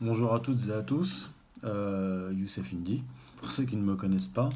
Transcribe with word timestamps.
Bonjour 0.00 0.34
à 0.34 0.40
toutes 0.40 0.66
et 0.68 0.72
à 0.72 0.82
tous, 0.82 1.30
euh, 1.62 2.32
Youssef 2.34 2.74
Indy, 2.74 3.04
pour 3.36 3.48
ceux 3.48 3.62
qui 3.62 3.76
ne 3.76 3.82
me 3.82 3.94
connaissent 3.94 4.26
pas. 4.26 4.48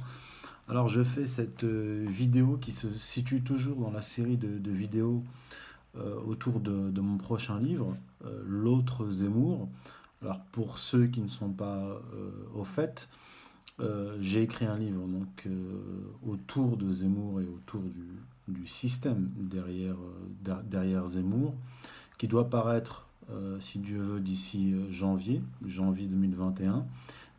Alors 0.69 0.89
je 0.89 1.05
fais 1.05 1.27
cette 1.27 1.63
euh, 1.63 2.05
vidéo 2.09 2.59
qui 2.61 2.73
se 2.73 2.93
situe 2.99 3.43
toujours 3.43 3.77
dans 3.77 3.93
la 3.93 4.03
série 4.03 4.37
de, 4.37 4.71
vidéos 4.73 5.23
euh, 5.97 6.17
autour 6.27 6.59
de, 6.59 7.01
mon 7.01 7.19
prochain 7.19 7.61
livre, 7.61 7.97
L'autre 8.45 9.09
Zemmour. 9.09 9.69
Alors 10.23 10.41
pour 10.51 10.77
ceux 10.77 11.07
qui 11.07 11.21
ne 11.21 11.29
sont 11.29 11.51
pas 11.51 12.03
au 12.57 12.65
fait, 12.65 13.09
j'ai 14.19 14.43
écrit 14.43 14.67
un 14.67 14.77
livre 14.77 15.05
autour 16.27 16.77
de 16.77 16.91
Zemmour 16.91 17.41
et 17.41 17.47
autour 17.47 17.83
du, 18.49 18.67
système 18.67 19.31
derrière, 19.37 19.97
derrière 20.65 21.07
Zemmour, 21.07 21.55
qui 22.19 22.27
doit 22.27 22.51
paraître 22.51 23.08
euh, 23.31 23.61
si 23.61 23.79
Dieu 23.79 24.01
veut, 24.01 24.21
d'ici 24.21 24.73
euh, 24.73 24.91
janvier, 24.91 25.43
janvier 25.65 26.07
2021. 26.07 26.87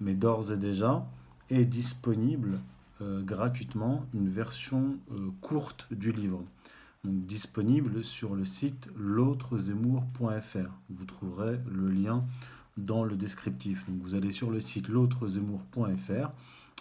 Mais 0.01 0.13
d'ores 0.13 0.51
et 0.51 0.57
déjà 0.57 1.05
est 1.49 1.65
disponible 1.65 2.59
euh, 3.01 3.21
gratuitement 3.21 4.05
une 4.13 4.29
version 4.29 4.97
courte 5.41 5.87
du 5.91 6.11
livre. 6.11 6.43
Donc, 7.03 7.25
disponible 7.25 8.03
sur 8.03 8.35
le 8.35 8.45
site 8.45 8.89
l'autrezemmour.fr. 8.97 10.69
Vous 10.89 11.05
trouverez 11.05 11.59
le 11.71 11.89
lien 11.89 12.23
dans 12.77 13.03
le 13.03 13.15
descriptif. 13.15 13.85
Donc, 13.89 14.01
vous 14.01 14.15
allez 14.15 14.31
sur 14.31 14.51
le 14.51 14.59
site 14.59 14.89
l'autrezemmour.fr 14.89 16.29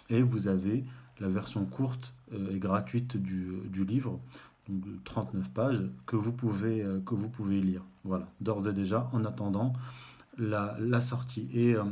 et 0.09 0.21
vous 0.21 0.47
avez 0.47 0.83
la 1.19 1.29
version 1.29 1.65
courte 1.65 2.13
et 2.31 2.59
gratuite 2.59 3.17
du, 3.17 3.59
du 3.65 3.83
livre 3.83 4.19
39 5.03 5.49
pages 5.49 5.83
que 6.05 6.15
vous 6.15 6.31
pouvez, 6.31 6.81
euh, 6.81 6.99
que 6.99 7.15
lire. 7.43 7.83
Voilà, 8.03 8.27
d'ores 8.41 8.67
et 8.67 8.73
déjà, 8.73 9.09
en 9.13 9.25
attendant 9.25 9.73
la, 10.37 10.75
la 10.79 11.01
sortie. 11.01 11.47
Et 11.53 11.75
euh, 11.75 11.83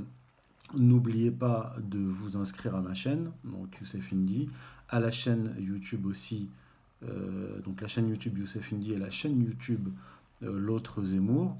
n'oubliez 0.76 1.32
pas 1.32 1.76
de 1.82 2.00
vous 2.00 2.38
inscrire 2.38 2.76
à 2.76 2.82
ma 2.82 2.94
chaîne, 2.94 3.32
donc 3.44 3.78
Youssef 3.80 4.14
Indy, 4.14 4.50
à 4.90 5.00
la 5.00 5.12
chaîne 5.12 5.56
YouTube 5.60 6.06
aussi, 6.06 6.50
euh, 7.04 7.60
donc 7.62 7.82
la 7.82 7.88
chaîne 7.88 8.10
YouTube 8.10 8.38
Youssef 8.38 8.72
Indy 8.74 8.94
et 8.94 8.98
la 8.98 9.12
chaîne 9.12 9.42
YouTube 9.42 9.90
L'autre 10.42 11.04
Zemmour, 11.04 11.58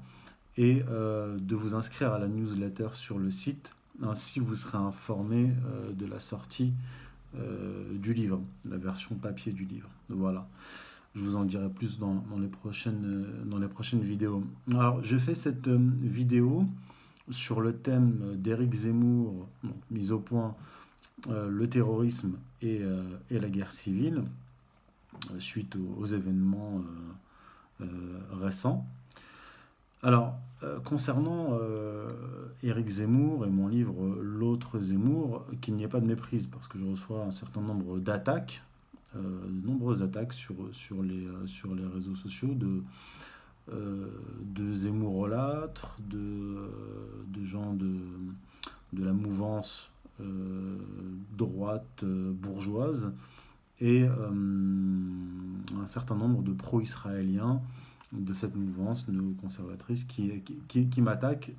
et 0.56 0.84
de 0.84 1.54
vous 1.56 1.74
inscrire 1.74 2.12
à 2.12 2.20
la 2.20 2.28
newsletter 2.28 2.90
sur 2.92 3.18
le 3.18 3.28
site, 3.28 3.74
ainsi 4.00 4.38
vous 4.38 4.54
serez 4.54 4.78
informé 4.78 5.50
de 5.92 6.06
la 6.06 6.20
sortie 6.20 6.72
du 7.34 8.14
livre, 8.14 8.40
la 8.70 8.76
version 8.76 9.16
papier 9.16 9.50
du 9.50 9.64
livre. 9.64 9.88
Voilà. 10.08 10.46
Je 11.18 11.24
vous 11.24 11.36
en 11.36 11.44
dirai 11.44 11.68
plus 11.68 11.98
dans, 11.98 12.22
les, 12.38 12.46
prochaines, 12.46 13.04
euh, 13.04 13.44
dans 13.44 13.58
les 13.58 13.66
prochaines 13.66 14.02
vidéos. 14.02 14.44
Alors, 14.70 15.02
je 15.02 15.16
fais 15.16 15.34
cette 15.34 15.66
euh, 15.66 15.78
vidéo 16.00 16.64
sur 17.28 17.60
le 17.60 17.74
thème 17.74 18.36
d'Éric 18.36 18.72
Zemmour, 18.72 19.48
mise 19.90 20.12
au 20.12 20.20
point 20.20 20.54
euh, 21.28 21.48
le 21.48 21.68
terrorisme 21.68 22.38
et, 22.62 22.82
la 23.30 23.48
guerre 23.48 23.72
civile, 23.72 24.22
suite 25.38 25.76
aux, 25.76 26.06
événements 26.06 26.82
récents. 28.40 28.86
Alors, 30.02 30.36
concernant 30.84 31.58
Éric 32.62 32.88
Zemmour 32.88 33.44
et 33.44 33.50
mon 33.50 33.68
livre 33.68 34.16
L'autre 34.20 34.80
Zemmour, 34.80 35.44
qu'il 35.60 35.74
n'y 35.74 35.84
ait 35.84 35.88
pas 35.88 36.00
de 36.00 36.06
méprise, 36.06 36.46
parce 36.46 36.66
que 36.66 36.78
je 36.78 36.84
reçois 36.84 37.24
un 37.24 37.30
certain 37.30 37.60
nombre 37.60 37.98
d'attaques 37.98 38.62
de 39.16 39.66
nombreuses 39.66 40.02
attaques 40.02 40.34
sur, 40.34 40.54
sur, 40.72 41.02
les, 41.02 41.26
euh, 41.26 41.46
sur 41.46 41.74
les 41.74 41.86
réseaux 41.86 42.14
sociaux 42.14 42.54
de, 42.54 42.82
euh, 43.72 44.10
de 44.42 44.72
de, 46.10 46.70
de 47.26 47.44
gens 47.44 47.72
de, 47.74 47.96
de 48.92 49.04
la 49.04 49.12
mouvance 49.12 49.90
droite 51.36 52.04
bourgeoise 52.04 53.12
et 53.80 54.04
un 54.04 55.86
certain 55.86 56.16
nombre 56.16 56.42
de 56.42 56.52
pro-israéliens 56.52 57.60
de 58.12 58.32
cette 58.32 58.56
mouvance 58.56 59.06
néoconservatrice 59.06 60.02
qui, 60.02 60.42
qui, 60.66 61.00
m'attaquent 61.00 61.52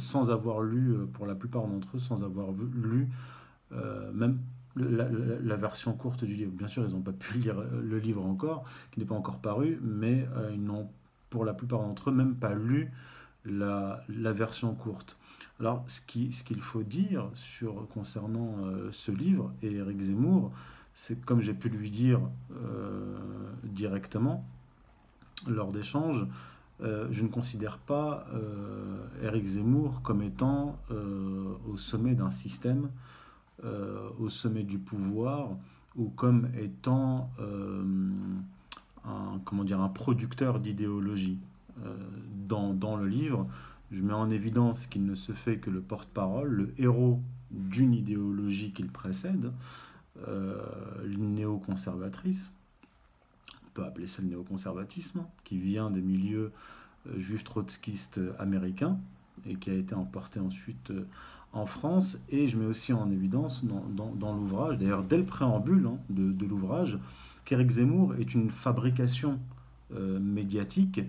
sans 0.00 0.32
avoir 0.32 0.60
lu, 0.60 0.96
pour 1.12 1.24
la 1.24 1.36
plupart 1.36 1.68
d'entre 1.68 1.98
eux, 1.98 2.00
sans 2.00 2.24
avoir 2.24 2.48
lu 2.50 3.08
même 4.12 4.40
la, 4.76 5.56
version 5.56 5.92
courte 5.92 6.24
du 6.24 6.34
livre. 6.34 6.52
Bien 6.52 6.68
sûr, 6.68 6.84
ils 6.86 6.92
n'ont 6.92 7.00
pas 7.00 7.12
pu 7.12 7.38
lire 7.38 7.60
le 7.60 7.98
livre 7.98 8.24
encore, 8.24 8.64
qui 8.90 9.00
n'est 9.00 9.06
pas 9.06 9.14
encore 9.14 9.38
paru, 9.38 9.78
mais 9.82 10.26
euh, 10.36 10.50
ils 10.52 10.62
n'ont, 10.62 10.88
pour 11.28 11.44
la 11.44 11.54
plupart 11.54 11.80
d'entre 11.80 12.10
eux, 12.10 12.12
même 12.12 12.36
pas 12.36 12.54
lu 12.54 12.90
la, 13.44 14.04
version 14.08 14.74
courte. 14.74 15.16
Alors, 15.58 15.84
ce 15.86 16.00
qu'il 16.00 16.60
faut 16.60 16.82
dire 16.82 17.30
concernant 17.92 18.56
euh, 18.60 18.88
ce 18.92 19.12
livre 19.12 19.52
et 19.62 19.74
Eric 19.74 20.00
Zemmour, 20.00 20.52
c'est 20.94 21.20
comme 21.24 21.40
j'ai 21.40 21.54
pu 21.54 21.68
lui 21.68 21.90
dire 21.90 22.20
euh, 22.52 23.16
directement 23.64 24.44
lors 25.46 25.72
d'échanges, 25.72 26.26
je 26.82 27.22
ne 27.22 27.28
considère 27.28 27.76
pas 27.76 28.26
Eric 29.22 29.46
Zemmour 29.46 30.00
comme 30.00 30.22
étant 30.22 30.78
au 31.66 31.76
sommet 31.76 32.14
d'un 32.14 32.30
système 32.30 32.88
euh, 32.88 32.88
au 34.18 34.28
sommet 34.28 34.62
du 34.62 34.78
pouvoir 34.78 35.56
ou 35.96 36.08
comme 36.08 36.48
étant 36.56 37.30
euh, 37.40 37.84
un, 39.04 39.40
comment 39.44 39.64
dire, 39.64 39.80
un 39.80 39.88
producteur 39.88 40.60
d'idéologie. 40.60 41.38
Euh, 41.84 41.96
dans, 42.46 42.74
dans, 42.74 42.96
le 42.96 43.06
livre, 43.06 43.48
je 43.90 44.02
mets 44.02 44.12
en 44.12 44.30
évidence 44.30 44.86
qu'il 44.86 45.04
ne 45.04 45.14
se 45.14 45.32
fait 45.32 45.58
que 45.58 45.70
le 45.70 45.80
porte-parole, 45.80 46.48
le 46.48 46.74
héros 46.78 47.20
d'une 47.50 47.94
idéologie 47.94 48.72
qu'il 48.72 48.88
précède, 48.88 49.52
euh, 50.28 50.62
néoconservatrice, 51.06 52.50
on 53.66 53.70
peut 53.74 53.84
appeler 53.84 54.06
ça 54.06 54.22
le 54.22 54.28
néoconservatisme, 54.28 55.24
qui 55.44 55.58
vient 55.58 55.90
des 55.90 56.02
milieux 56.02 56.52
juifs 57.16 57.44
trotskistes 57.44 58.20
américains 58.38 58.98
et 59.46 59.56
qui 59.56 59.70
a 59.70 59.74
été 59.74 59.94
emporté 59.94 60.40
ensuite 60.40 60.92
en 61.52 61.66
France. 61.66 62.18
Et 62.28 62.46
je 62.46 62.56
mets 62.56 62.66
aussi 62.66 62.92
en 62.92 63.10
évidence 63.10 63.64
dans, 63.64 64.34
l'ouvrage, 64.34 64.78
d'ailleurs 64.78 65.02
dès 65.02 65.18
le 65.18 65.24
préambule 65.24 65.86
hein, 65.86 65.98
de, 66.08 66.46
l'ouvrage, 66.46 66.98
qu'Éric 67.44 67.70
Zemmour 67.70 68.14
est 68.16 68.34
une 68.34 68.50
fabrication 68.50 69.40
euh, 69.92 70.18
médiatique 70.20 71.00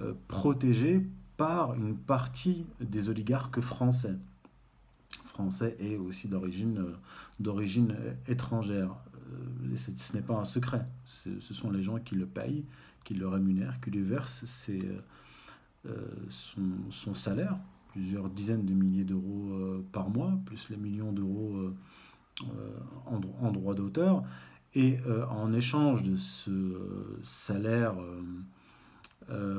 euh, 0.00 0.14
protégée 0.28 1.06
par 1.36 1.74
une 1.74 1.96
partie 1.96 2.66
des 2.80 3.08
oligarques 3.08 3.60
français. 3.60 4.16
Français 5.26 5.76
et 5.80 5.96
aussi 5.96 6.28
euh, 6.32 6.92
d'origine 7.40 7.96
étrangère. 8.28 8.94
ce 9.76 10.16
n'est 10.16 10.22
pas 10.22 10.34
un 10.34 10.44
secret. 10.44 10.86
Ce 11.06 11.54
sont 11.54 11.70
les 11.70 11.82
gens 11.82 11.98
qui 11.98 12.14
le 12.14 12.26
payent, 12.26 12.64
qui 13.04 13.14
le 13.14 13.28
rémunèrent, 13.28 13.80
qui 13.80 13.90
lui 13.90 14.02
versent 14.02 14.44
son 16.28 17.14
salaire 17.14 17.58
plusieurs 17.94 18.28
dizaines 18.28 18.64
de 18.64 18.74
milliers 18.74 19.04
d'euros 19.04 19.50
euh, 19.52 19.84
par 19.92 20.10
mois, 20.10 20.36
plus 20.46 20.68
les 20.68 20.76
millions 20.76 21.12
d'euros 21.12 21.54
euh, 21.54 21.74
euh, 22.42 22.70
en, 23.40 23.52
droit 23.52 23.74
d'auteur. 23.74 24.24
Et 24.74 24.98
en 25.30 25.52
échange 25.52 26.02
de 26.02 26.16
ce 26.16 26.50
salaire, 27.22 27.94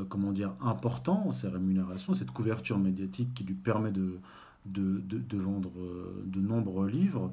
comment 0.10 0.34
dire, 0.34 0.52
important, 0.60 1.32
ces 1.32 1.48
rémunérations, 1.48 2.14
cette 2.14 2.32
couverture 2.32 2.78
médiatique 2.78 3.34
qui 3.34 3.46
lui 3.46 3.54
permet 3.54 3.94
de, 3.94 4.20
vendre 5.32 5.72
de 6.26 6.42
nombreux 6.42 6.90
livres, 6.90 7.32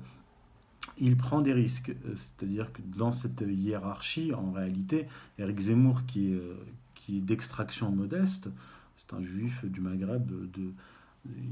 il 0.96 1.16
prend 1.16 1.40
des 1.40 1.52
risques. 1.52 1.92
C'est-à-dire 2.14 2.72
que 2.72 2.82
dans 2.82 3.10
cette 3.10 3.40
hiérarchie, 3.40 4.32
en 4.32 4.52
réalité, 4.52 5.08
Eric 5.38 5.58
Zemmour, 5.58 6.04
qui 6.06 6.34
est 6.34 7.20
d'extraction 7.20 7.90
modeste, 7.90 8.48
c'est 8.96 9.14
un 9.14 9.22
juif 9.22 9.64
du 9.64 9.80
Maghreb 9.80 10.26
de, 10.26 10.72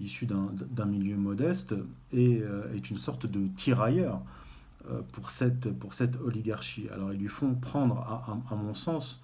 issu 0.01 0.27
d'un 0.27 0.87
milieu 0.87 1.17
modeste 1.17 1.75
et 2.13 2.41
euh, 2.43 2.73
est 2.75 2.91
une 2.91 2.99
sorte 2.99 3.27
de 3.27 3.47
tirailleur 3.57 4.23
euh, 4.91 5.03
pour, 5.13 5.31
cette, 5.31 5.71
pour 5.79 5.95
cette 5.95 6.17
oligarchie. 6.21 6.89
Alors 6.93 7.13
ils 7.13 7.21
lui 7.21 7.29
font 7.29 7.55
prendre, 7.55 7.99
à, 8.51 8.57
mon 8.57 8.75
sens, 8.75 9.21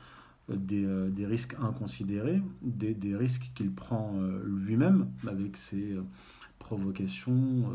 des, 0.48 0.84
euh, 0.84 1.10
des, 1.10 1.26
risques 1.26 1.56
inconsidérés, 1.60 2.40
des, 2.62 2.94
des 2.94 3.16
risques 3.16 3.50
qu'il 3.54 3.72
prend 3.72 4.14
lui-même 4.44 5.08
avec 5.26 5.56
ses 5.56 5.96
provocations 6.58 7.70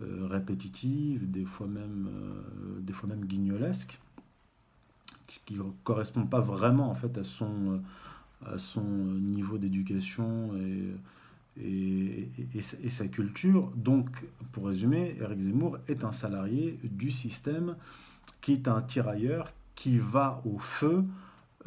répétitives, 0.00 1.30
des 1.30 1.44
fois 1.44 1.66
même, 1.66 2.08
des 2.80 2.92
fois 2.92 3.08
même 3.08 3.24
guignolesques, 3.24 4.00
qui 5.26 5.54
ne 5.54 5.62
correspondent 5.84 6.30
pas 6.30 6.40
vraiment 6.40 6.90
en 6.90 6.94
fait 6.94 7.16
à 7.16 7.24
son, 7.24 7.80
à 8.46 8.58
son 8.58 8.82
niveau 8.82 9.58
d'éducation 9.58 10.56
et 10.56 10.94
et, 11.62 12.60
sa 12.88 13.08
culture. 13.08 13.70
Donc, 13.76 14.08
pour 14.52 14.66
résumer, 14.66 15.16
Eric 15.20 15.40
Zemmour 15.40 15.78
est 15.88 16.04
un 16.04 16.12
salarié 16.12 16.78
du 16.84 17.10
système 17.10 17.76
qui 18.40 18.52
est 18.52 18.68
un 18.68 18.80
tirailleur 18.82 19.52
qui 19.74 19.98
va 19.98 20.42
au 20.44 20.58
feu 20.58 21.04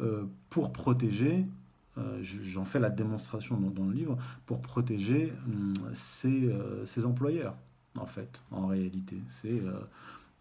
euh, 0.00 0.24
pour 0.50 0.72
protéger 0.72 1.46
j'en 2.22 2.64
fais 2.64 2.80
la 2.80 2.90
démonstration 2.90 3.56
dans, 3.56 3.84
le 3.84 3.92
livre, 3.92 4.18
pour 4.46 4.60
protéger 4.60 5.32
ses, 5.92 6.50
employeurs, 7.04 7.54
en 7.96 8.06
fait, 8.06 8.42
en 8.50 8.66
réalité. 8.66 9.16
C'est 9.28 9.62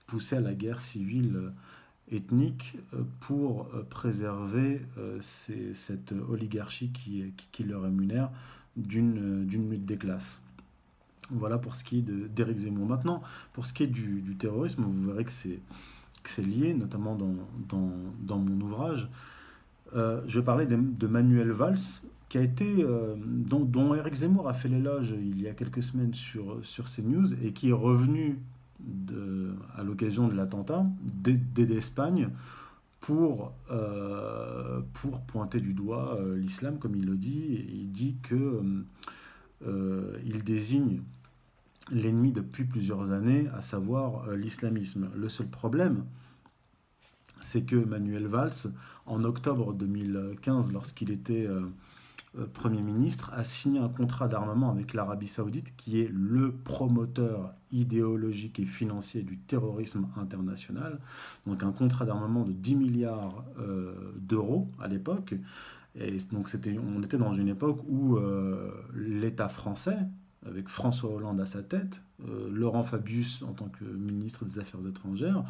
pousser 0.07 0.37
à 0.37 0.41
la 0.41 0.55
guerre 0.55 0.81
civile 0.81 1.51
ethnique 2.11 2.77
pour 3.21 3.67
préserver 3.89 4.81
cette 5.19 6.13
oligarchie 6.29 6.91
qui, 6.91 7.33
qui, 7.51 7.63
le 7.63 7.77
rémunère 7.77 8.29
d'une 8.75 9.47
lutte 9.47 9.85
des 9.85 9.97
classes. 9.97 10.41
Voilà 11.31 11.57
pour 11.57 11.75
ce 11.75 11.83
qui 11.83 11.99
est 11.99 12.01
d'Éric 12.01 12.59
Zemmour. 12.59 12.87
Maintenant, 12.87 13.21
pour 13.53 13.65
ce 13.65 13.73
qui 13.73 13.83
est 13.83 13.87
du, 13.87 14.35
terrorisme, 14.37 14.83
vous 14.83 15.07
verrez 15.07 15.25
que 15.25 15.31
c'est 15.31 16.41
lié, 16.41 16.73
notamment 16.73 17.15
dans, 17.15 18.37
mon 18.37 18.61
ouvrage. 18.61 19.09
Euh, 19.95 20.21
je 20.27 20.39
vais 20.39 20.45
parler 20.45 20.65
de, 20.65 21.07
Manuel 21.07 21.51
Valls, 21.51 22.01
qui 22.29 22.37
a 22.37 22.41
été, 22.41 22.83
euh, 22.83 23.15
dont, 23.17 23.63
dont 23.63 23.93
Éric 23.95 24.15
Zemmour 24.15 24.49
a 24.49 24.53
fait 24.53 24.67
l'éloge 24.67 25.13
il 25.19 25.41
y 25.41 25.47
a 25.47 25.53
quelques 25.53 25.83
semaines 25.83 26.13
sur, 26.13 26.57
sur 26.63 26.85
CNews 26.89 27.33
et 27.43 27.53
qui 27.53 27.69
est 27.69 27.73
revenu 27.73 28.39
à 29.77 29.83
l'occasion 29.83 30.27
de 30.27 30.33
l'attentat 30.33 30.85
d'Espagne 31.01 32.29
pour, 32.99 33.53
euh, 33.71 34.81
pour 34.93 35.21
pointer 35.21 35.59
du 35.59 35.73
doigt 35.73 36.17
l'islam, 36.35 36.79
comme 36.79 36.95
il 36.95 37.05
le 37.05 37.15
dit. 37.15 37.65
il 37.71 37.91
dit 37.91 38.17
que 38.23 38.61
euh, 39.67 40.17
il 40.25 40.43
désigne 40.43 41.01
l'ennemi 41.91 42.31
depuis 42.31 42.63
plusieurs 42.63 43.11
années, 43.11 43.47
à 43.55 43.61
savoir 43.61 44.27
euh, 44.27 44.35
l'islamisme. 44.35 45.09
Le 45.15 45.29
seul 45.29 45.47
problème, 45.47 46.05
c'est 47.41 47.63
que 47.63 47.75
Manuel 47.75 48.27
Valls, 48.27 48.71
en 49.05 49.23
octobre 49.23 49.73
2015, 49.73 50.71
lorsqu'il 50.71 51.11
était 51.11 51.45
euh, 51.45 51.65
Premier 52.53 52.81
ministre, 52.81 53.31
a 53.33 53.43
signé 53.43 53.79
un 53.79 53.89
contrat 53.89 54.27
d'armement 54.27 54.71
avec 54.71 54.93
l'Arabie 54.93 55.27
saoudite, 55.27 55.75
qui 55.75 55.99
est 55.99 56.09
le 56.11 56.51
promoteur 56.51 57.53
idéologique 57.71 58.59
et 58.59 58.65
financier 58.65 59.21
du 59.21 59.37
terrorisme 59.37 60.07
international. 60.17 60.99
Donc 61.45 61.63
un 61.63 61.71
contrat 61.71 62.05
d'armement 62.05 62.43
de 62.43 62.51
10 62.51 62.75
milliards 62.75 63.43
d'euros 64.17 64.69
à 64.81 64.87
l'époque. 64.87 65.35
Et 65.95 66.17
donc 66.31 66.49
on 66.83 67.03
était 67.03 67.17
dans 67.17 67.33
une 67.33 67.49
époque 67.49 67.79
où 67.87 68.17
euh, 68.17 68.71
l'État 68.95 69.49
français, 69.49 69.97
avec 70.45 70.67
François 70.67 71.11
Hollande 71.11 71.39
à 71.39 71.45
sa 71.45 71.61
tête, 71.61 72.01
euh, 72.27 72.49
Laurent 72.51 72.83
Fabius 72.83 73.43
en 73.43 73.53
tant 73.53 73.67
que 73.67 73.83
ministre 73.83 74.45
des 74.45 74.59
Affaires 74.59 74.79
étrangères, 74.87 75.43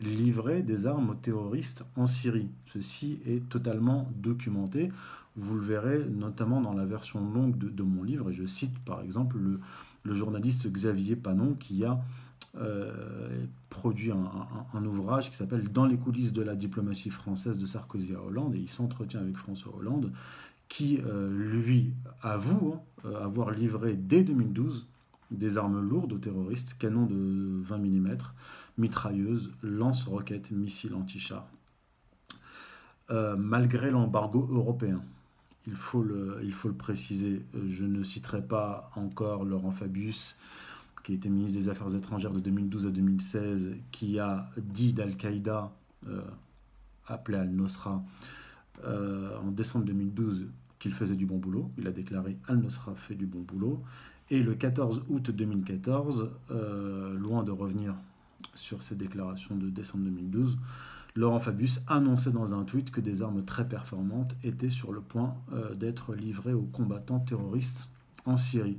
livrait 0.00 0.62
des 0.62 0.86
armes 0.86 1.10
aux 1.10 1.14
terroristes 1.14 1.84
en 1.96 2.06
Syrie. 2.06 2.50
Ceci 2.66 3.20
est 3.26 3.48
totalement 3.48 4.10
documenté. 4.16 4.90
Vous 5.36 5.54
le 5.54 5.62
verrez 5.62 6.04
notamment 6.04 6.62
dans 6.62 6.72
la 6.72 6.86
version 6.86 7.20
longue 7.20 7.58
de, 7.58 7.82
mon 7.82 8.02
livre, 8.02 8.30
et 8.30 8.32
je 8.32 8.46
cite 8.46 8.78
par 8.80 9.02
exemple 9.02 9.36
le, 9.38 9.60
journaliste 10.14 10.70
Xavier 10.70 11.16
Panon 11.16 11.54
qui 11.54 11.84
a 11.84 12.00
euh, 12.56 13.44
produit 13.68 14.12
un, 14.12 14.84
ouvrage 14.84 15.30
qui 15.30 15.36
s'appelle 15.36 15.70
Dans 15.70 15.84
les 15.84 15.98
coulisses 15.98 16.32
de 16.32 16.42
la 16.42 16.54
diplomatie 16.54 17.10
française 17.10 17.58
de 17.58 17.66
Sarkozy 17.66 18.14
à 18.14 18.22
Hollande, 18.22 18.54
et 18.54 18.58
il 18.58 18.68
s'entretient 18.68 19.20
avec 19.20 19.36
François 19.36 19.76
Hollande, 19.76 20.12
qui 20.68 21.00
euh, 21.04 21.28
lui 21.30 21.92
avoue 22.22 22.74
hein, 22.74 22.80
euh, 23.04 23.22
avoir 23.22 23.50
livré 23.50 23.94
dès 23.94 24.22
2012 24.22 24.86
des 25.30 25.58
armes 25.58 25.80
lourdes 25.80 26.14
aux 26.14 26.18
terroristes, 26.18 26.76
canons 26.78 27.04
de 27.04 27.62
20 27.62 27.78
mm, 27.78 28.16
mitrailleuses, 28.78 29.50
lance-roquettes, 29.62 30.50
missiles 30.50 30.94
anti-chars. 30.94 31.46
malgré 33.36 33.90
l'embargo 33.90 34.48
européen. 34.50 35.02
Il 35.66 35.74
faut, 35.74 36.02
le, 36.02 36.40
préciser, 36.76 37.44
je 37.68 37.84
ne 37.84 38.02
citerai 38.04 38.42
pas 38.42 38.90
encore 38.94 39.44
Laurent 39.44 39.72
Fabius, 39.72 40.36
qui 41.04 41.14
était 41.14 41.28
ministre 41.28 41.58
des 41.58 41.68
Affaires 41.68 41.94
étrangères 41.94 42.32
de 42.32 42.40
2012 42.40 42.86
à 42.86 42.90
2016, 42.90 43.76
qui 43.90 44.18
a 44.18 44.50
dit 44.58 44.92
d'Al-Qaïda, 44.92 45.72
euh, 46.08 46.22
appelé 47.06 47.38
Al-Nosra, 47.38 48.04
euh, 48.84 49.36
en 49.38 49.50
décembre 49.50 49.84
2012 49.86 50.46
qu'il 50.78 50.92
faisait 50.92 51.16
du 51.16 51.26
bon 51.26 51.38
boulot. 51.38 51.70
Il 51.78 51.86
a 51.86 51.92
déclaré 51.92 52.36
Al-Nosra 52.46 52.94
fait 52.94 53.14
du 53.14 53.26
bon 53.26 53.40
boulot. 53.40 53.82
Et 54.30 54.42
le 54.42 54.54
14 54.54 55.04
août 55.08 55.30
2014, 55.30 56.30
euh, 56.50 57.16
loin 57.16 57.44
de 57.44 57.52
revenir 57.52 57.94
sur 58.54 58.82
ses 58.82 58.96
déclarations 58.96 59.56
de 59.56 59.70
décembre 59.70 60.04
2012, 60.04 60.58
Laurent 61.16 61.40
Fabius 61.40 61.80
annonçait 61.88 62.30
dans 62.30 62.54
un 62.54 62.64
tweet 62.64 62.90
que 62.90 63.00
des 63.00 63.22
armes 63.22 63.44
très 63.44 63.66
performantes 63.66 64.34
étaient 64.44 64.70
sur 64.70 64.92
le 64.92 65.00
point 65.00 65.34
d'être 65.74 66.14
livrées 66.14 66.52
aux 66.52 66.68
combattants 66.72 67.20
terroristes 67.20 67.88
en 68.26 68.36
Syrie 68.36 68.78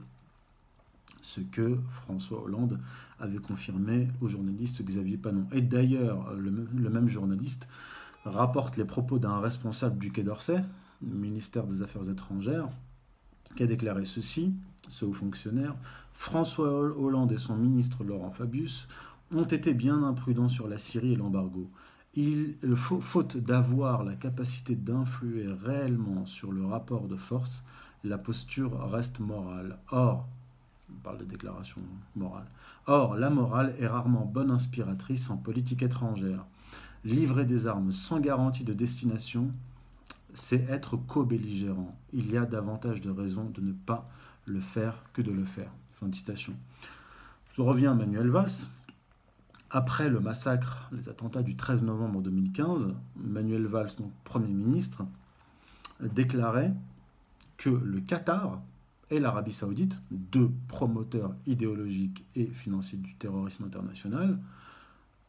ce 1.28 1.42
que 1.42 1.78
François 1.90 2.42
Hollande 2.42 2.80
avait 3.20 3.38
confirmé 3.38 4.08
au 4.22 4.30
journaliste 4.30 4.82
Xavier 4.82 5.18
Panon. 5.18 5.46
Et 5.52 5.62
d'ailleurs, 5.62 6.34
le, 6.34 6.90
même 6.90 7.10
journaliste 7.10 7.68
rapporte 8.24 8.78
les 8.78 8.86
propos 8.86 9.20
d'un 9.20 9.40
responsable 9.40 9.98
du 9.98 10.12
Quai 10.12 10.24
d'Orsay, 10.24 10.64
ministère 11.02 11.66
des 11.66 11.82
Affaires 11.82 12.10
étrangères, 12.10 12.70
qui 13.56 13.64
a 13.64 13.68
déclaré 13.68 14.06
ceci, 14.06 14.54
ce 14.88 15.04
haut 15.04 15.14
fonctionnaire, 15.14 15.76
François 16.14 16.70
Hollande 16.70 17.34
et 17.34 17.38
son 17.38 17.58
ministre 17.58 18.06
Laurent 18.06 18.32
Fabius 18.32 18.88
ont 19.36 19.44
été 19.44 19.74
bien 19.74 20.04
imprudents 20.04 20.50
sur 20.50 20.70
la 20.70 20.78
Syrie 20.78 21.14
et 21.14 21.16
l'embargo. 21.18 21.70
Il, 22.20 22.56
faute 22.76 23.38
d'avoir 23.38 24.04
la 24.04 24.16
capacité 24.16 24.74
d'influer 24.74 25.46
réellement 25.48 26.26
sur 26.26 26.52
le 26.52 26.66
rapport 26.66 27.08
de 27.08 27.16
force, 27.16 27.64
la 28.04 28.18
posture 28.18 28.90
reste 28.90 29.20
morale. 29.20 29.78
Or, 29.92 30.28
on 30.90 31.00
parle 31.04 31.20
de 31.20 31.26
déclaration 31.26 31.80
morale. 32.16 32.48
Or, 32.88 33.14
la 33.14 33.30
morale 33.30 33.76
est 33.80 33.86
rarement 33.86 34.26
bonne 34.26 34.50
inspiratrice 34.50 35.30
en 35.30 35.38
politique 35.38 35.84
étrangère. 35.84 36.44
Livrer 37.06 37.46
des 37.46 37.68
armes 37.68 37.92
sans 37.92 38.20
garantie 38.20 38.64
de 38.64 38.74
destination, 38.74 39.52
c'est 40.34 40.68
être 40.72 40.98
co-belligérant. 40.98 41.96
Il 42.14 42.32
y 42.32 42.38
a 42.38 42.48
davantage 42.48 43.00
de 43.00 43.12
raisons 43.12 43.52
de 43.52 43.62
ne 43.62 43.74
pas 43.74 44.10
le 44.48 44.60
faire 44.60 45.04
que 45.14 45.22
de 45.22 45.32
le 45.32 45.46
faire. 45.46 45.70
Fin 45.94 46.08
de 46.08 46.16
citation. 46.16 46.56
Je 47.54 47.62
reviens 47.62 47.92
à 47.92 47.96
Manuel 47.96 48.30
Valls. 48.30 48.50
Après 49.70 50.10
le 50.10 50.20
massacre, 50.20 50.90
les 50.94 51.10
attentats 51.10 51.44
du 51.44 51.58
13 51.58 51.84
novembre 51.84 52.22
2015, 52.22 52.94
Manuel 53.18 53.66
Valls, 53.66 53.92
donc 53.98 54.12
Premier 54.24 54.48
ministre, 54.48 55.06
déclarait 56.02 56.74
que 57.58 57.70
le 57.70 58.00
Qatar 58.00 58.62
et 59.10 59.20
l'Arabie 59.20 59.52
saoudite, 59.52 60.02
deux 60.12 60.52
promoteurs 60.68 61.36
idéologiques 61.46 62.26
et 62.36 62.46
financiers 62.46 62.98
du 62.98 63.16
terrorisme 63.16 63.66
international, 63.66 64.40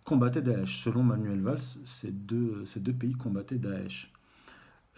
combattaient 0.05 0.43
Daesh. 0.43 0.83
Selon 0.83 1.03
Manuel 1.03 1.41
Valls, 1.41 1.61
ces 1.85 2.11
deux, 2.11 2.65
pays 2.99 3.13
combattaient 3.13 3.59
Daesh. 3.59 4.13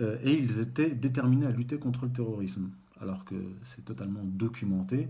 Euh, 0.01 0.19
et 0.23 0.33
ils 0.33 0.61
étaient 0.61 0.91
déterminés 0.91 1.47
à 1.47 1.51
lutter 1.51 1.79
contre 1.79 2.07
le 2.07 2.13
terrorisme, 2.13 2.71
alors 3.01 3.25
que 3.25 3.35
c'est 3.65 3.85
totalement 3.85 4.23
documenté. 4.25 5.09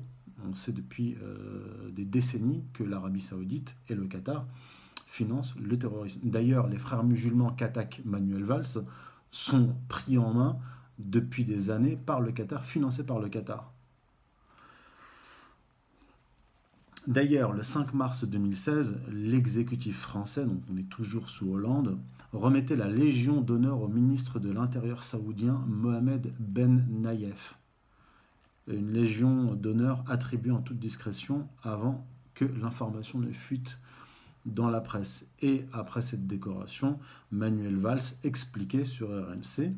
On 0.49 0.54
sait 0.54 0.73
depuis 0.73 1.16
euh, 1.23 1.90
des 1.90 2.04
décennies 2.04 2.64
que 2.73 2.85
l'Arabie 2.85 3.20
saoudite 3.20 3.75
et 3.88 3.94
le 3.94 4.06
Qatar 4.06 4.47
financent 5.06 5.54
le 5.56 5.78
terrorisme. 5.78 6.20
D'ailleurs, 6.25 6.68
les 6.68 6.78
frères 6.78 7.04
musulmans 7.04 7.50
qu'attaque 7.50 8.00
Manuel 8.04 8.44
Valls 8.44 8.85
sont 9.30 9.76
pris 9.88 10.18
en 10.18 10.32
main 10.32 10.59
depuis 10.99 11.44
des 11.44 11.70
années 11.70 11.97
par 11.97 12.20
le 12.20 12.32
Qatar, 12.32 12.64
financé 12.64 13.04
par 13.04 13.18
le 13.18 13.28
Qatar. 13.28 13.73
D'ailleurs, 17.06 17.52
le 17.52 17.62
5 17.62 17.94
mars 17.94 18.25
2016, 18.25 19.00
l'exécutif 19.11 19.99
français, 19.99 20.44
donc 20.44 20.62
on 20.73 20.76
est 20.76 20.88
toujours 20.88 21.28
sous 21.28 21.50
Hollande, 21.50 21.99
remettait 22.32 22.76
la 22.76 22.88
Légion 22.88 23.40
d'honneur 23.40 23.80
au 23.80 23.88
ministre 23.88 24.38
de 24.38 24.50
l'Intérieur 24.50 25.02
saoudien 25.02 25.64
Mohamed 25.66 26.32
Ben 26.38 26.87
Nayef. 26.88 27.59
Une 28.70 28.92
Légion 28.92 29.54
d'honneur 29.54 30.04
attribuée 30.08 30.52
en 30.52 30.60
toute 30.60 30.78
discrétion 30.78 31.48
avant 31.62 32.06
que 32.34 32.44
l'information 32.44 33.18
ne 33.18 33.32
fuite 33.32 33.78
dans 34.46 34.70
la 34.70 34.80
presse. 34.80 35.26
Et 35.42 35.66
après 35.72 36.02
cette 36.02 36.26
décoration, 36.26 36.98
Manuel 37.30 37.76
Valls 37.76 38.00
expliquait 38.24 38.84
sur 38.84 39.08
RMC 39.08 39.72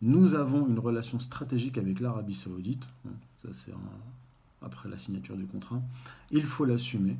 nous 0.00 0.34
avons 0.34 0.68
une 0.68 0.78
relation 0.78 1.18
stratégique 1.18 1.76
avec 1.76 1.98
l'Arabie 1.98 2.34
saoudite, 2.34 2.86
ça 3.42 3.48
c'est 3.52 3.72
après 4.62 4.88
la 4.88 4.96
signature 4.96 5.36
du 5.36 5.46
contrat, 5.46 5.82
il 6.30 6.46
faut 6.46 6.64
l'assumer. 6.64 7.16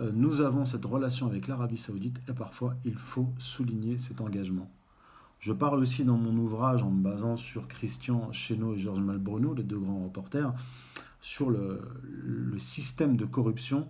Euh, 0.00 0.10
nous 0.12 0.42
avons 0.42 0.66
cette 0.66 0.84
relation 0.84 1.26
avec 1.26 1.48
l'Arabie 1.48 1.78
saoudite 1.78 2.20
et 2.28 2.32
parfois 2.32 2.74
il 2.84 2.94
faut 2.94 3.32
souligner 3.38 3.96
cet 3.96 4.20
engagement. 4.20 4.70
Je 5.38 5.52
parle 5.52 5.80
aussi 5.80 6.04
dans 6.04 6.16
mon 6.16 6.36
ouvrage, 6.36 6.82
en 6.82 6.90
me 6.90 7.02
basant 7.02 7.36
sur 7.36 7.68
Christian 7.68 8.32
Chesneau 8.32 8.74
et 8.74 8.78
Georges 8.78 9.00
Malbruno, 9.00 9.54
les 9.54 9.62
deux 9.62 9.78
grands 9.78 10.02
reporters, 10.02 10.52
sur 11.20 11.50
le, 11.50 11.80
système 12.58 13.16
de 13.16 13.24
corruption 13.24 13.86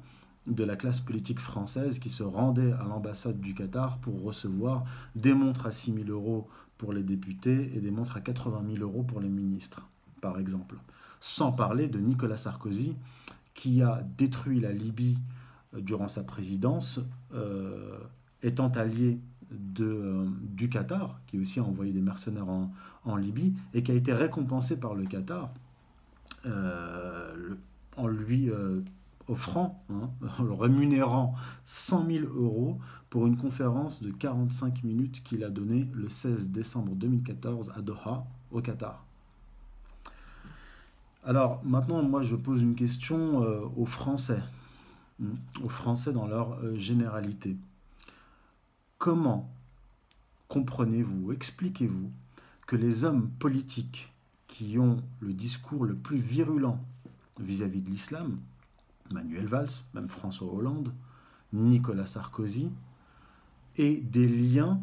de 0.46 0.62
la 0.62 0.76
classe 0.76 1.00
politique 1.00 1.40
française 1.40 1.98
qui 1.98 2.10
se 2.10 2.22
rendait 2.22 2.72
à 2.72 2.84
l'ambassade 2.84 3.40
du 3.40 3.54
Qatar 3.54 3.98
pour 3.98 4.22
recevoir 4.22 4.84
des 5.14 5.32
montres 5.32 5.66
à 5.66 5.72
6 5.72 5.94
000 5.94 6.08
euros 6.08 6.48
pour 6.76 6.92
les 6.92 7.02
députés 7.02 7.72
et 7.74 7.80
des 7.80 7.90
montres 7.90 8.16
à 8.16 8.20
80 8.20 8.62
000 8.74 8.82
euros 8.82 9.02
pour 9.02 9.20
les 9.20 9.28
ministres, 9.28 9.88
par 10.20 10.38
exemple. 10.38 10.76
Sans 11.20 11.50
parler 11.52 11.88
de 11.88 11.98
Nicolas 11.98 12.36
Sarkozy, 12.36 12.94
qui 13.54 13.82
a 13.82 14.02
détruit 14.16 14.60
la 14.60 14.72
Libye 14.72 15.18
euh, 15.74 15.80
durant 15.80 16.08
sa 16.08 16.22
présidence, 16.22 17.00
euh, 17.34 17.98
étant 18.42 18.68
allié 18.68 19.18
de, 19.50 19.84
euh, 19.84 20.26
du 20.42 20.68
Qatar, 20.68 21.20
qui 21.26 21.38
aussi 21.38 21.60
a 21.60 21.64
envoyé 21.64 21.92
des 21.92 22.00
mercenaires 22.00 22.48
en, 22.48 23.16
Libye, 23.16 23.54
et 23.72 23.82
qui 23.82 23.90
a 23.90 23.94
été 23.94 24.12
récompensé 24.12 24.76
par 24.76 24.94
le 24.94 25.04
Qatar 25.06 25.50
en 27.96 28.06
lui 28.06 28.50
offrant, 29.28 29.82
hein, 29.90 30.10
en 30.38 30.42
le 30.42 30.52
rémunérant 30.52 31.34
100 31.64 32.06
000 32.06 32.24
euros 32.34 32.78
pour 33.10 33.26
une 33.26 33.36
conférence 33.36 34.02
de 34.02 34.10
45 34.10 34.84
minutes 34.84 35.22
qu'il 35.22 35.44
a 35.44 35.50
donnée 35.50 35.88
le 35.94 36.08
16 36.08 36.50
décembre 36.50 36.94
2014 36.94 37.72
à 37.76 37.80
Doha, 37.80 38.26
au 38.50 38.60
Qatar. 38.60 39.04
Alors 41.24 41.62
maintenant, 41.64 42.02
moi, 42.02 42.22
je 42.22 42.36
pose 42.36 42.62
une 42.62 42.74
question 42.74 43.42
euh, 43.42 43.60
aux 43.76 43.86
Français, 43.86 44.40
hmm, 45.20 45.34
aux 45.62 45.68
Français 45.68 46.12
dans 46.12 46.26
leur 46.26 46.52
euh, 46.62 46.74
généralité. 46.74 47.56
Comment 48.98 49.48
comprenez-vous, 50.48 51.32
expliquez-vous 51.32 52.10
que 52.66 52.74
les 52.74 53.04
hommes 53.04 53.30
politiques 53.38 54.12
qui 54.48 54.76
ont 54.78 55.02
le 55.20 55.32
discours 55.32 55.84
le 55.84 55.94
plus 55.94 56.18
virulent 56.18 56.80
vis-à-vis 57.38 57.82
de 57.82 57.90
l'islam, 57.90 58.40
Manuel 59.12 59.46
Valls, 59.46 59.70
même 59.94 60.08
François 60.08 60.52
Hollande, 60.52 60.92
Nicolas 61.52 62.06
Sarkozy, 62.06 62.70
aient 63.76 63.96
des 63.96 64.26
liens 64.26 64.80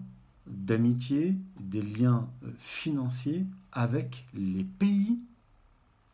d'amitié, 0.48 1.36
des 1.60 1.82
liens 1.82 2.30
euh, 2.44 2.52
financiers 2.58 3.46
avec 3.72 4.26
les 4.34 4.64
pays 4.64 5.20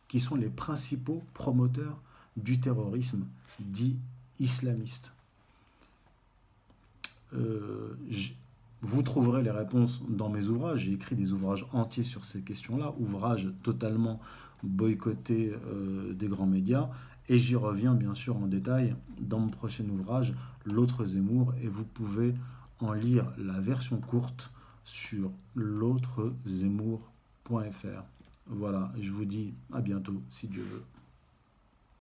qui 0.08 0.18
sont 0.18 0.34
les 0.34 0.50
principaux 0.50 1.22
promoteurs 1.34 2.00
du 2.36 2.58
terrorisme 2.58 3.26
dit 3.60 3.96
islamiste. 4.40 5.12
Euh, 7.34 7.96
vous 8.82 9.02
trouverez 9.02 9.42
les 9.42 9.50
réponses 9.50 10.02
dans 10.08 10.28
mes 10.28 10.48
ouvrages. 10.48 10.80
J'ai 10.80 10.92
écrit 10.92 11.14
des 11.14 11.32
ouvrages 11.32 11.64
entiers 11.72 12.02
sur 12.02 12.24
ces 12.24 12.42
questions-là, 12.42 12.94
ouvrages 12.98 13.48
totalement 13.62 14.20
boycottés 14.62 15.54
euh, 15.66 16.12
des 16.14 16.28
grands 16.28 16.46
médias. 16.46 16.90
Et 17.28 17.38
j'y 17.38 17.54
reviens 17.54 17.94
bien 17.94 18.14
sûr 18.14 18.36
en 18.36 18.46
détail 18.46 18.96
dans 19.20 19.38
mon 19.38 19.48
prochain 19.48 19.88
ouvrage, 19.88 20.34
L'autre 20.64 21.04
Zemmour, 21.04 21.54
et 21.62 21.68
vous 21.68 21.84
pouvez 21.84 22.34
en 22.80 22.92
lire 22.92 23.32
la 23.38 23.60
version 23.60 23.98
courte 23.98 24.52
sur 24.84 25.30
l'autrezemmour.fr. 25.54 28.02
Voilà, 28.46 28.92
je 29.00 29.12
vous 29.12 29.24
dis 29.24 29.54
à 29.72 29.80
bientôt 29.80 30.20
si 30.30 30.48
Dieu 30.48 30.62
veut. 30.62 30.82